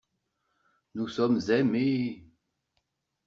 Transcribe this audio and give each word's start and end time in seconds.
Nous 0.95 1.07
sommes 1.09 1.39
aimés. 1.51 2.25